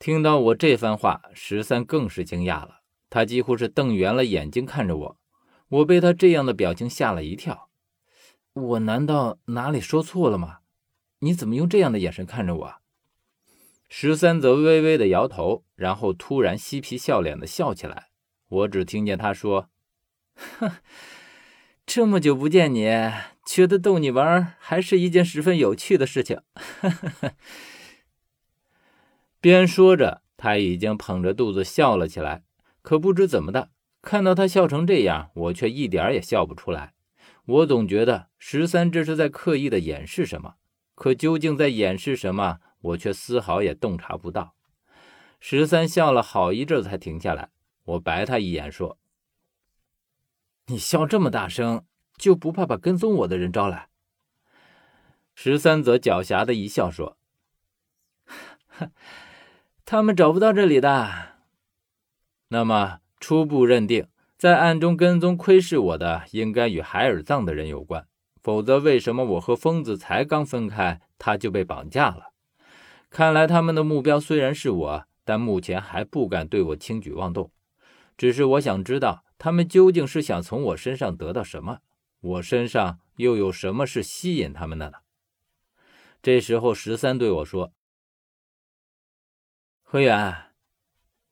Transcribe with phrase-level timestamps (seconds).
[0.00, 5.18] 听到我这番话，十三更是惊讶了，他几乎是瞪圆了眼睛看着我。
[5.68, 7.68] 我被他这样的表情吓了一跳。
[8.54, 10.60] 我难道哪里说错了吗？
[11.18, 12.74] 你怎么用这样的眼神看着我？
[13.90, 18.08] 十三则微微的摇头，然后突然嬉皮笑脸的笑起来。
[18.48, 19.68] 我只听见他说
[20.58, 20.76] ：“哼，
[21.84, 22.88] 这么久不见你，
[23.46, 26.40] 觉得逗你玩还是一件十分有趣的事情。”
[29.40, 32.44] 边说着，他已经捧着肚子笑了起来。
[32.82, 33.70] 可不知怎么的，
[34.02, 36.94] 看到他笑成这样，我却一点也笑不出来。
[37.46, 40.54] 我总觉得十三这是在刻意的掩饰什么，
[40.94, 42.60] 可究竟在掩饰什么？
[42.82, 44.54] 我却丝毫也洞察不到。
[45.40, 47.50] 十三笑了好一阵才停下来，
[47.84, 48.98] 我白他一眼说
[50.68, 51.84] ：“你笑这么大声，
[52.16, 53.88] 就不怕把跟踪我的人招来？”
[55.34, 57.18] 十三则狡黠的一笑说
[59.90, 61.32] ：“他们找不到这里的。
[62.46, 64.06] 那么初步认定，
[64.38, 68.06] 在暗中跟踪窥视我的，应该与海尔藏的人有关。
[68.40, 72.30] 否则，为什么我和疯子才刚分开，他就被绑架了？”
[73.10, 77.50] 看来他们的目标虽然是我，但目前还不敢对我轻举妄动。
[78.16, 81.78] 只是我想知道，他们究竟是想从我身上得到什么？
[82.20, 84.98] 我身上又有什么是吸引他们的呢？
[86.22, 87.72] 这时候，十三对我说
[89.92, 90.52] ：“何远，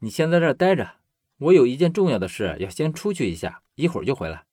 [0.00, 0.96] 你先在这待着，
[1.38, 4.46] 我有一件重要的事要先出去一下，一会儿就回来。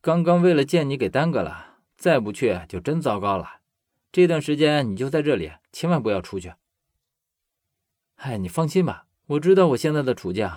[0.00, 3.60] 刚刚为了见你给耽搁了，再不去就真糟糕了。”
[4.10, 6.54] 这段时间你就在这里，千万不要出去。
[8.16, 10.50] 哎，你放心吧，我知道我现在的处境。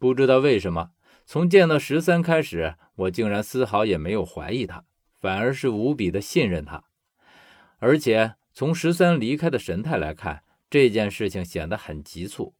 [0.00, 0.90] 不知道为什么，
[1.24, 4.84] 从见到十三开始，我竟然丝毫也没有怀疑他，
[5.20, 6.82] 反而是无比的信任他。
[7.78, 10.42] 而且从十三离开的神态来看，
[10.74, 12.56] 这件事情显得很急促。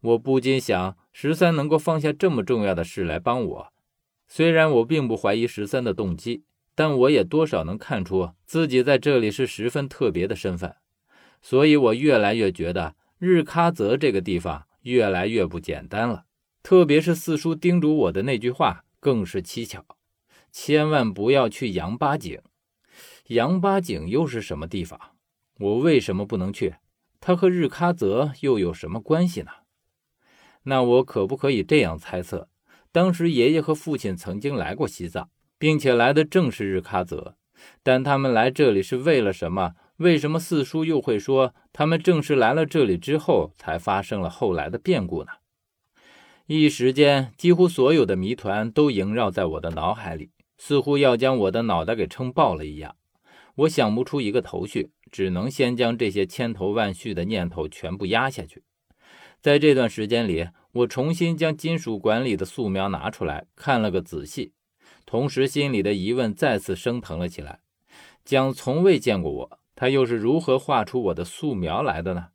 [0.00, 3.72] 我不禁想，十三能够放下这么重要的事来帮我，
[4.26, 6.42] 虽然我并不怀疑十三的动机。
[6.74, 10.74] 但我也多少能看出自己在这里是十分特别的身份，
[11.40, 16.24] 所以我越来越觉得日喀则这个地方越来越不简单了。
[16.64, 19.84] 特别是四叔叮嘱我的那句话更是蹊跷：
[20.50, 22.40] 千万不要去羊八井。
[23.28, 24.98] 羊八井又是什么地方？
[25.60, 26.74] 我为什么不能去？
[27.26, 29.50] 他和日喀则又有什么关系呢？
[30.64, 32.50] 那我可不可以这样猜测：
[32.92, 35.30] 当时爷爷和父亲曾经来过西藏？
[35.58, 37.36] 并且来的正是日喀则，
[37.82, 39.72] 但他们来这里是为了什么？
[39.96, 45.30] 为什么四叔又会说他们正是来了这里之后才发生了后来的变故呢？
[46.46, 52.94] 一时间，几乎所有的谜团都萦绕在我的脑海里，似乎要将我的脑袋给撑爆了一样。
[53.56, 58.64] 我想不出一个头绪，只能先将这些千头万绪的念头全部压下去。
[59.40, 64.52] 在这段时间里，我重新将金属管里的素描拿出来看了个仔细。
[65.06, 67.60] 同时，心里的疑问再次升腾了起来：
[68.24, 72.28] 蒋从未见过我，他又是如何画出我的素描来的呢？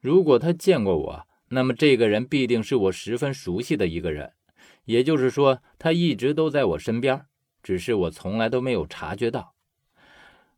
[0.00, 4.32] 如果他见过我，那么这个人必定是我十分熟悉的一个人，
[4.84, 7.24] 也就是说，他一直都在我身边，
[7.62, 9.55] 只是我从来都没有察觉到。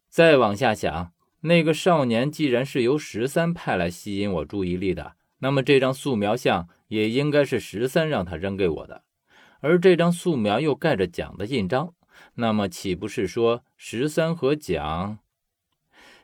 [0.08, 9.04] 再往下想，那个少年既然是由十三派来吸引我注意力的，那么这张素描像也应该是十三让他扔给我的。
[9.60, 11.94] 而这张素描又盖着蒋的印章，
[12.34, 15.18] 那么岂不是说十三和蒋？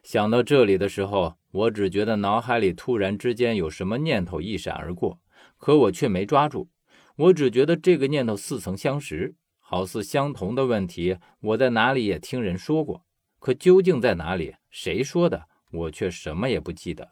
[0.02, 5.20] 想到这里的时候，我只觉得脑海里突然之间有什么念头一闪而过，
[5.56, 6.68] 可我却没抓住。
[7.16, 13.03] 我只觉得这个念头似曾相识，好似相同的问题，我在哪里也听人说过，
[13.44, 17.10] 可究竟在哪里，谁说的，我却什么也不记得。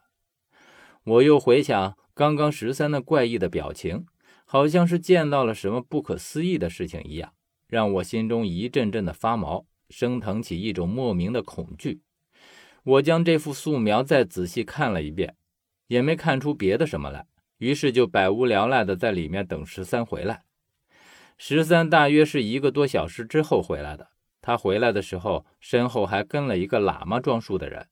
[1.05, 4.07] 我又回想刚刚十三那怪异的表情。
[4.45, 7.33] 好像是见到了什么不可思议的事情一样，
[7.69, 12.01] 让我心中一阵阵的发毛，升腾起一种莫名的恐惧。
[12.83, 15.37] 我将这幅素描再仔细看了一遍，
[15.87, 17.27] 也没看出别的什么来，
[17.59, 20.45] 于是就百无聊赖的在里面等十三回来。
[21.37, 24.12] 十三大约是一个多小时之后回来的。
[24.43, 27.89] 他回来的时候，身后还跟了一个喇嘛装束的人，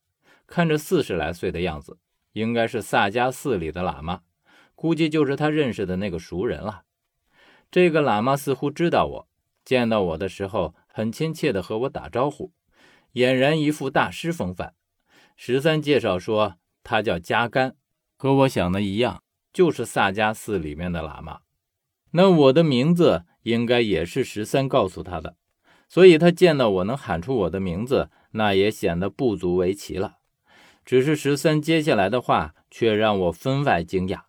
[0.46, 1.96] 看着四十来岁的样子，
[2.32, 4.20] 应该是萨迦寺里的喇嘛。
[4.74, 6.82] 估计就是他认识的那个熟人了。
[7.70, 9.28] 这个喇嘛似乎知道我，
[9.64, 12.52] 见到我的时候很亲切地和我打招呼，
[13.12, 14.74] 俨然一副大师风范。
[15.36, 17.76] 十三介绍说，他叫加甘，
[18.16, 19.22] 和我想的一样，
[19.52, 21.42] 就是萨迦寺里面的喇嘛。
[22.10, 25.36] 那我的名字应该也是十三告诉他的，
[25.90, 30.18] 所以他见到我能喊出我的名字，那也显得不足为奇了。
[30.84, 34.20] 只是十三接下来的话却让我分外惊讶。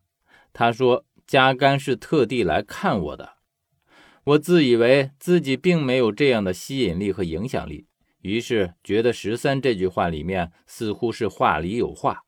[0.52, 3.34] 他说加甘是特地来看我的。
[4.24, 7.86] 我自以为自己并没有这样的吸引力和影响力，
[8.22, 12.24] 于是觉得十三这句话里面似乎是话里有话。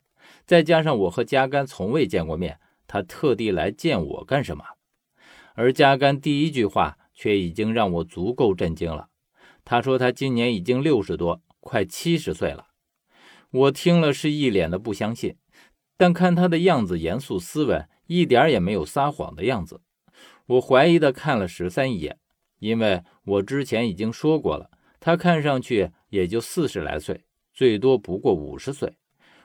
[0.45, 4.63] 再加上我和加甘从未见过面，他特地来见我干什么？
[5.55, 9.09] 而加甘第一句话却已经让我足够震惊了。
[9.65, 12.67] 他说他今年已经六十多，快七十岁了。
[13.51, 15.37] 我听了是一脸的不相信，
[15.97, 19.81] 但看他的样子严肃斯文，一点也没有撒谎的样子。
[20.47, 22.17] 我怀疑的看了十三一眼，
[22.59, 24.69] 因为我之前已经说过了，
[24.99, 28.97] 他看上去也就四十来岁，最多不过五十岁。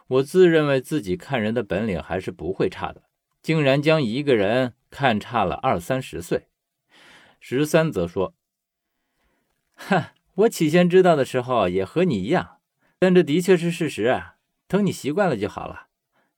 [0.08, 3.02] 我自认为自己看人的本领还是不会差的，
[3.42, 6.46] 竟然将一个人看差了二三十岁。
[7.40, 8.34] 十三则说
[9.78, 10.04] ：“哼，
[10.34, 12.58] 我起先知道的时候也和你一样，
[12.98, 14.36] 但这的确是事实啊。
[14.66, 15.86] 等你习惯了就好了。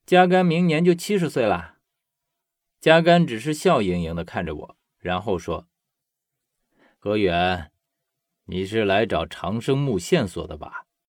[0.07, 1.79] 加甘明年就七十岁了。”
[2.81, 5.69] 加甘只是笑盈盈的看着我，然后说
[6.99, 7.71] ：“何远，
[8.47, 10.87] 你是来找长生木线索的吧？”